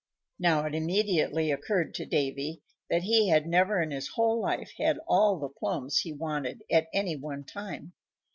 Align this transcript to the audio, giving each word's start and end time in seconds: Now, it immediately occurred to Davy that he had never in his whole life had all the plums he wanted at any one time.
Now, 0.39 0.65
it 0.65 0.73
immediately 0.73 1.51
occurred 1.51 1.93
to 1.93 2.07
Davy 2.07 2.63
that 2.89 3.03
he 3.03 3.27
had 3.29 3.45
never 3.45 3.79
in 3.83 3.91
his 3.91 4.07
whole 4.07 4.41
life 4.41 4.71
had 4.79 4.97
all 5.07 5.37
the 5.37 5.47
plums 5.49 5.99
he 5.99 6.11
wanted 6.11 6.63
at 6.71 6.87
any 6.91 7.15
one 7.15 7.43
time. 7.43 7.93